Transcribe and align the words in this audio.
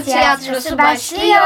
Radyo 0.00 0.12
tiyatrosu 0.12 0.78
başlıyor. 0.78 1.40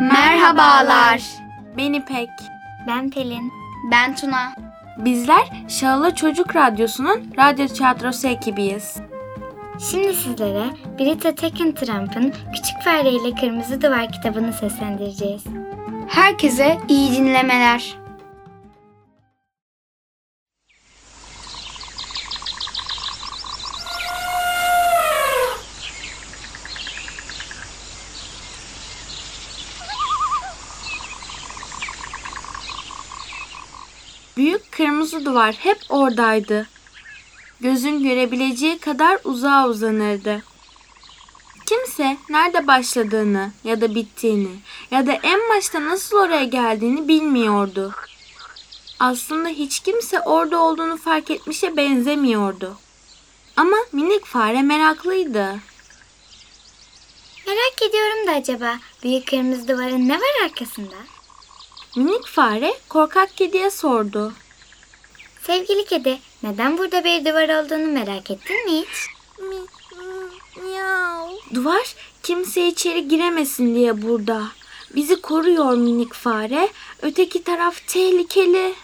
Merhabalar. 0.00 1.22
Ben 1.76 1.92
İpek. 1.92 2.28
Ben 2.86 3.10
Pelin. 3.10 3.52
Ben 3.90 4.16
Tuna. 4.16 4.52
Bizler 4.98 5.48
Şahlı 5.68 6.14
Çocuk 6.14 6.56
Radyosu'nun 6.56 7.34
radyo 7.38 7.66
tiyatrosu 7.66 8.28
ekibiyiz. 8.28 8.96
Şimdi 9.90 10.14
sizlere 10.14 10.64
Brita 10.98 11.34
Tekentramp'ın 11.34 12.32
Küçük 12.54 12.82
Fare 12.84 13.10
ile 13.10 13.34
Kırmızı 13.40 13.82
Duvar 13.82 14.12
kitabını 14.12 14.52
seslendireceğiz. 14.52 15.44
Herkese 16.08 16.78
iyi 16.88 17.12
dinlemeler. 17.12 17.96
Büyük 34.36 34.72
kırmızı 34.72 35.24
duvar 35.24 35.54
hep 35.54 35.78
oradaydı. 35.88 36.66
Gözün 37.60 38.02
görebileceği 38.02 38.78
kadar 38.78 39.18
uzağa 39.24 39.68
uzanırdı. 39.68 40.42
Kimse 41.66 42.16
nerede 42.28 42.66
başladığını 42.66 43.52
ya 43.64 43.80
da 43.80 43.94
bittiğini 43.94 44.56
ya 44.90 45.06
da 45.06 45.12
en 45.12 45.40
başta 45.48 45.84
nasıl 45.84 46.16
oraya 46.16 46.44
geldiğini 46.44 47.08
bilmiyordu. 47.08 47.94
Aslında 48.98 49.48
hiç 49.48 49.80
kimse 49.80 50.20
orada 50.20 50.58
olduğunu 50.60 50.96
fark 50.96 51.30
etmişe 51.30 51.76
benzemiyordu. 51.76 52.76
Ama 53.56 53.76
minik 53.92 54.24
fare 54.24 54.62
meraklıydı. 54.62 55.58
Merak 57.46 57.82
ediyorum 57.88 58.26
da 58.26 58.32
acaba 58.32 58.78
büyük 59.02 59.26
kırmızı 59.26 59.68
duvarın 59.68 60.08
ne 60.08 60.14
var 60.14 60.44
arkasında? 60.44 60.96
Minik 61.96 62.26
fare 62.26 62.74
korkak 62.88 63.36
kediye 63.36 63.70
sordu. 63.70 64.32
Sevgili 65.42 65.84
kedi, 65.84 66.18
neden 66.42 66.78
burada 66.78 67.04
bir 67.04 67.24
duvar 67.24 67.48
olduğunu 67.48 67.92
merak 67.92 68.30
ettin 68.30 68.64
mi 68.64 68.80
hiç? 68.80 69.08
Duvar 71.54 71.94
kimse 72.22 72.68
içeri 72.68 73.08
giremesin 73.08 73.74
diye 73.74 74.02
burada. 74.02 74.42
Bizi 74.94 75.20
koruyor 75.20 75.74
minik 75.74 76.14
fare. 76.14 76.68
Öteki 77.02 77.44
taraf 77.44 77.86
tehlikeli. 77.86 78.74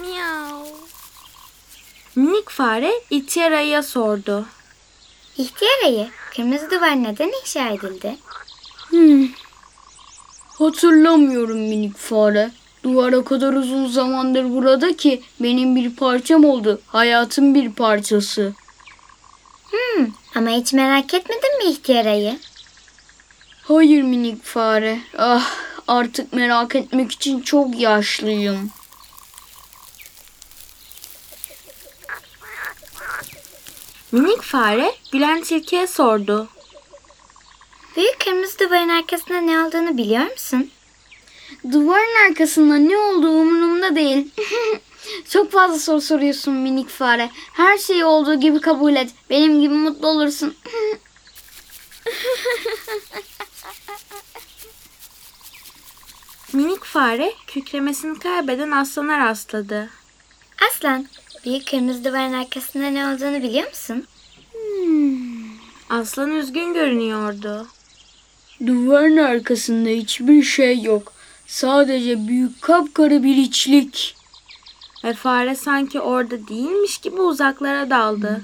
Miau. 0.00 0.66
Minik 2.16 2.50
fare 2.50 2.92
ihtiyar 3.10 3.52
ayıya 3.52 3.82
sordu. 3.82 4.46
İhtiyar 5.36 5.84
ayı, 5.84 6.08
kırmızı 6.36 6.70
duvar 6.70 7.02
neden 7.02 7.30
inşa 7.42 7.68
edildi? 7.68 8.16
Hmm. 8.88 9.28
Hatırlamıyorum 10.58 11.58
minik 11.58 11.96
fare. 11.96 12.50
Duvar 12.84 13.12
o 13.12 13.24
kadar 13.24 13.52
uzun 13.52 13.86
zamandır 13.86 14.44
burada 14.44 14.96
ki 14.96 15.22
benim 15.40 15.76
bir 15.76 15.96
parçam 15.96 16.44
oldu. 16.44 16.80
Hayatın 16.86 17.54
bir 17.54 17.72
parçası. 17.72 18.52
Hmm, 19.70 20.06
ama 20.34 20.50
hiç 20.50 20.72
merak 20.72 21.14
etmedin 21.14 21.58
mi 21.58 21.64
ihtiyar 21.64 22.06
ayı? 22.06 22.38
Hayır 23.62 24.02
minik 24.02 24.44
fare. 24.44 24.98
Ah, 25.18 25.54
artık 25.88 26.32
merak 26.32 26.74
etmek 26.76 27.12
için 27.12 27.40
çok 27.40 27.80
yaşlıyım. 27.80 28.70
Minik 34.12 34.42
fare 34.42 34.94
gülen 35.12 35.42
tilkiye 35.42 35.86
sordu. 35.86 36.48
Büyük 37.96 38.20
kırmızı 38.20 38.58
duvarın 38.58 38.88
arkasında 38.88 39.40
ne 39.40 39.64
olduğunu 39.64 39.96
biliyor 39.96 40.30
musun? 40.30 40.70
Duvarın 41.72 42.30
arkasında 42.30 42.76
ne 42.76 42.98
olduğu 42.98 43.30
umurumda 43.30 43.96
değil. 43.96 44.30
Çok 45.28 45.52
fazla 45.52 45.78
soru 45.78 46.00
soruyorsun 46.00 46.54
minik 46.54 46.88
fare. 46.88 47.30
Her 47.52 47.78
şeyi 47.78 48.04
olduğu 48.04 48.40
gibi 48.40 48.60
kabul 48.60 48.96
et. 48.96 49.10
Benim 49.30 49.60
gibi 49.60 49.74
mutlu 49.74 50.08
olursun. 50.08 50.54
Minik 56.52 56.84
fare 56.84 57.32
kükremesini 57.46 58.18
kaybeden 58.18 58.70
aslana 58.70 59.18
rastladı. 59.18 59.90
Aslan, 60.68 61.06
büyük 61.44 61.66
kırmızı 61.66 62.04
duvarın 62.04 62.32
arkasında 62.32 62.86
ne 62.86 63.06
olduğunu 63.06 63.42
biliyor 63.42 63.68
musun? 63.68 64.06
Aslan 65.90 66.30
üzgün 66.30 66.74
görünüyordu. 66.74 67.66
Duvarın 68.66 69.16
arkasında 69.16 69.88
hiçbir 69.88 70.42
şey 70.42 70.82
yok. 70.82 71.12
Sadece 71.46 72.28
büyük 72.28 72.62
kapkara 72.62 73.22
bir 73.22 73.36
içlik. 73.36 74.16
Ve 75.04 75.12
fare 75.12 75.54
sanki 75.54 76.00
orada 76.00 76.48
değilmiş 76.48 76.98
gibi 76.98 77.20
uzaklara 77.20 77.90
daldı. 77.90 78.42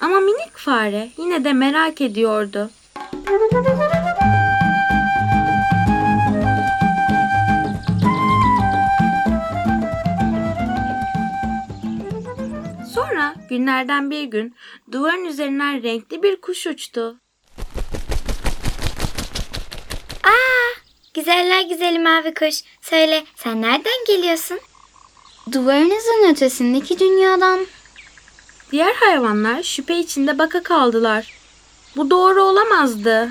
Ama 0.00 0.20
minik 0.20 0.56
fare 0.56 1.08
yine 1.18 1.44
de 1.44 1.52
merak 1.52 2.00
ediyordu. 2.00 2.70
Sonra 12.94 13.34
günlerden 13.48 14.10
bir 14.10 14.24
gün 14.24 14.56
duvarın 14.92 15.24
üzerinden 15.24 15.82
renkli 15.82 16.22
bir 16.22 16.40
kuş 16.40 16.66
uçtu. 16.66 17.16
Aa, 20.24 20.80
güzeller 21.14 21.62
güzeli 21.68 21.98
mavi 21.98 22.34
kuş. 22.34 22.62
Söyle, 22.80 23.24
sen 23.36 23.62
nereden 23.62 24.04
geliyorsun? 24.06 24.58
Duvarınızın 25.52 26.30
ötesindeki 26.32 26.98
dünyadan. 26.98 27.66
Diğer 28.72 28.94
hayvanlar 28.94 29.62
şüphe 29.62 29.98
içinde 29.98 30.38
baka 30.38 30.62
kaldılar. 30.62 31.34
Bu 31.96 32.10
doğru 32.10 32.42
olamazdı. 32.42 33.30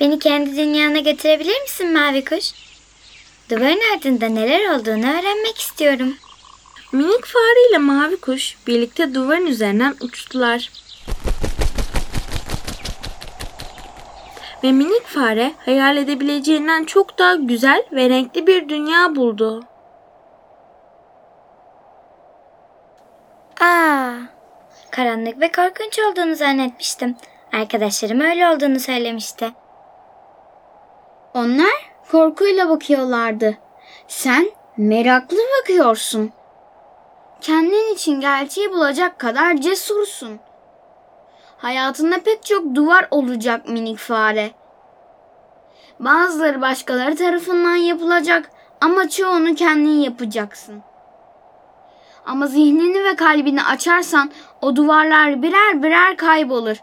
Beni 0.00 0.18
kendi 0.18 0.56
dünyana 0.56 0.98
götürebilir 0.98 1.60
misin 1.62 1.92
mavi 1.92 2.24
kuş? 2.24 2.52
Duvarın 3.50 3.80
ardında 3.94 4.28
neler 4.28 4.68
olduğunu 4.74 5.18
öğrenmek 5.18 5.58
istiyorum. 5.58 6.16
Minik 6.92 7.24
fare 7.24 7.68
ile 7.70 7.78
mavi 7.78 8.16
kuş 8.16 8.56
birlikte 8.66 9.14
duvarın 9.14 9.46
üzerinden 9.46 9.96
uçtular. 10.00 10.70
Ve 14.64 14.72
minik 14.72 15.06
fare 15.06 15.52
hayal 15.64 15.96
edebileceğinden 15.96 16.84
çok 16.84 17.18
daha 17.18 17.34
güzel 17.34 17.82
ve 17.92 18.08
renkli 18.08 18.46
bir 18.46 18.68
dünya 18.68 19.16
buldu. 19.16 19.64
Aa, 23.60 24.12
karanlık 24.90 25.40
ve 25.40 25.52
korkunç 25.52 25.98
olduğunu 25.98 26.34
zannetmiştim. 26.34 27.16
Arkadaşlarım 27.52 28.20
öyle 28.20 28.48
olduğunu 28.48 28.80
söylemişti. 28.80 29.52
Onlar 31.34 31.90
korkuyla 32.10 32.68
bakıyorlardı. 32.68 33.58
Sen 34.08 34.50
meraklı 34.76 35.38
bakıyorsun. 35.60 36.32
Kendin 37.40 37.94
için 37.94 38.20
gerçeği 38.20 38.70
bulacak 38.70 39.18
kadar 39.18 39.56
cesursun. 39.56 40.40
Hayatında 41.62 42.22
pek 42.22 42.44
çok 42.44 42.74
duvar 42.74 43.08
olacak 43.10 43.68
minik 43.68 43.98
fare. 43.98 44.50
Bazıları 45.98 46.60
başkaları 46.60 47.16
tarafından 47.16 47.76
yapılacak 47.76 48.50
ama 48.80 49.08
çoğunu 49.08 49.54
kendin 49.54 50.00
yapacaksın. 50.00 50.82
Ama 52.26 52.46
zihnini 52.46 53.04
ve 53.04 53.16
kalbini 53.16 53.62
açarsan 53.62 54.30
o 54.62 54.76
duvarlar 54.76 55.42
birer 55.42 55.82
birer 55.82 56.16
kaybolur 56.16 56.76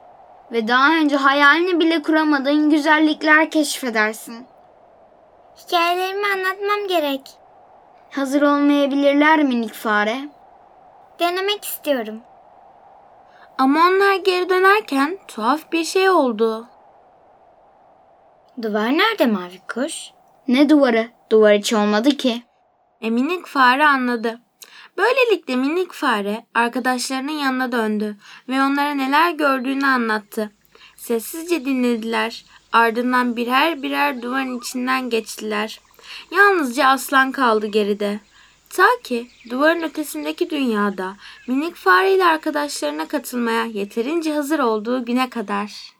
ve 0.51 0.67
daha 0.67 0.91
önce 0.91 1.15
hayalini 1.15 1.79
bile 1.79 2.01
kuramadığın 2.01 2.69
güzellikler 2.69 3.51
keşfedersin. 3.51 4.45
Hikayelerimi 5.65 6.25
anlatmam 6.25 6.87
gerek. 6.87 7.21
Hazır 8.11 8.41
olmayabilirler 8.41 9.43
minik 9.43 9.73
fare. 9.73 10.17
Denemek 11.19 11.65
istiyorum. 11.65 12.21
Ama 13.57 13.87
onlar 13.87 14.15
geri 14.15 14.49
dönerken 14.49 15.17
tuhaf 15.27 15.71
bir 15.71 15.83
şey 15.83 16.09
oldu. 16.09 16.67
Duvar 18.61 18.97
nerede 18.97 19.25
mavi 19.25 19.61
kuş? 19.73 19.93
Ne 20.47 20.69
duvarı? 20.69 21.09
Duvar 21.31 21.57
hiç 21.57 21.73
olmadı 21.73 22.09
ki. 22.09 22.43
E 23.01 23.09
minik 23.09 23.45
fare 23.45 23.87
anladı. 23.87 24.39
Böylelikle 24.97 25.55
minik 25.55 25.93
fare 25.93 26.45
arkadaşlarının 26.53 27.31
yanına 27.31 27.71
döndü 27.71 28.17
ve 28.49 28.61
onlara 28.61 28.93
neler 28.93 29.31
gördüğünü 29.31 29.85
anlattı. 29.85 30.51
Sessizce 30.95 31.65
dinlediler. 31.65 32.45
Ardından 32.73 33.35
birer 33.35 33.81
birer 33.81 34.21
duvarın 34.21 34.59
içinden 34.59 35.09
geçtiler. 35.09 35.79
Yalnızca 36.31 36.87
aslan 36.87 37.31
kaldı 37.31 37.67
geride. 37.67 38.19
Ta 38.69 38.87
ki 39.03 39.27
duvarın 39.49 39.81
ötesindeki 39.81 40.49
dünyada 40.49 41.15
minik 41.47 41.75
fareyle 41.75 42.25
arkadaşlarına 42.25 43.07
katılmaya 43.07 43.65
yeterince 43.65 44.33
hazır 44.33 44.59
olduğu 44.59 45.05
güne 45.05 45.29
kadar. 45.29 45.97